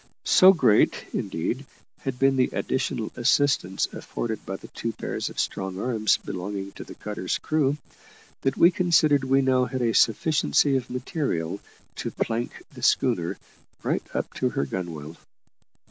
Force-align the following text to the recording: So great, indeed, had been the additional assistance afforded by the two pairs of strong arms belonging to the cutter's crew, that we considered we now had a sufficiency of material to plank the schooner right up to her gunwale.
So 0.25 0.51
great, 0.51 1.05
indeed, 1.13 1.67
had 1.99 2.17
been 2.17 2.35
the 2.35 2.49
additional 2.53 3.11
assistance 3.15 3.87
afforded 3.93 4.43
by 4.47 4.55
the 4.55 4.67
two 4.69 4.93
pairs 4.93 5.29
of 5.29 5.39
strong 5.39 5.79
arms 5.79 6.17
belonging 6.17 6.71
to 6.71 6.83
the 6.83 6.95
cutter's 6.95 7.37
crew, 7.37 7.77
that 8.41 8.57
we 8.57 8.71
considered 8.71 9.23
we 9.23 9.43
now 9.43 9.65
had 9.65 9.83
a 9.83 9.93
sufficiency 9.93 10.75
of 10.75 10.89
material 10.89 11.59
to 11.97 12.09
plank 12.09 12.63
the 12.73 12.81
schooner 12.81 13.37
right 13.83 14.01
up 14.15 14.33
to 14.33 14.49
her 14.49 14.65
gunwale. 14.65 15.17